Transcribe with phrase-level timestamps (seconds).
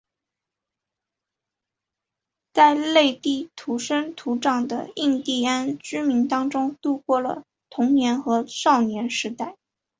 [2.53, 9.55] 在内地土生土长的印第安居民当中度过了童年和少年时代。